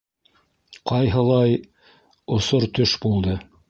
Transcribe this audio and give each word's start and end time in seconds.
-Ҡайһылай... 0.93 1.55
осор 2.41 2.71
төш 2.79 3.01
булды. 3.07 3.43